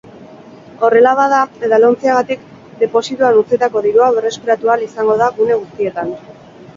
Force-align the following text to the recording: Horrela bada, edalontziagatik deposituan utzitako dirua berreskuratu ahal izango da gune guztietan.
Horrela 0.85 1.09
bada, 1.17 1.41
edalontziagatik 1.67 2.47
deposituan 2.79 3.37
utzitako 3.41 3.83
dirua 3.89 4.07
berreskuratu 4.15 4.73
ahal 4.73 4.87
izango 4.87 5.19
da 5.21 5.29
gune 5.37 5.59
guztietan. 5.61 6.11